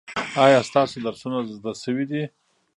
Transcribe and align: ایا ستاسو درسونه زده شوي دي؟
ایا 0.43 0.59
ستاسو 0.69 0.97
درسونه 1.05 1.37
زده 1.57 1.71
شوي 1.83 2.05
دي؟ 2.11 2.23